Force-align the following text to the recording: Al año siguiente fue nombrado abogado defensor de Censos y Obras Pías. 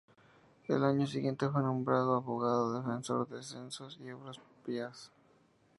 Al 0.67 0.83
año 0.83 1.05
siguiente 1.05 1.47
fue 1.47 1.61
nombrado 1.61 2.15
abogado 2.15 2.73
defensor 2.81 3.29
de 3.29 3.43
Censos 3.43 3.99
y 4.01 4.09
Obras 4.09 4.41
Pías. 4.65 5.11